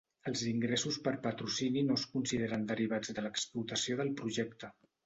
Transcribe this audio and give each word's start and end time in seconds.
Els 0.29 0.41
ingressos 0.51 0.97
per 1.09 1.13
patrocini 1.27 1.85
no 1.91 1.99
es 2.01 2.07
consideren 2.17 2.67
derivats 2.73 3.17
de 3.21 3.29
l'explotació 3.29 4.01
del 4.03 4.15
projecte. 4.25 4.77